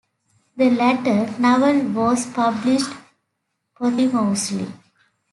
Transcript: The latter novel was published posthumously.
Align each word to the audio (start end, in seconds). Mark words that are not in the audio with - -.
The 0.57 0.71
latter 0.71 1.31
novel 1.39 1.91
was 1.91 2.25
published 2.25 2.89
posthumously. 3.77 4.65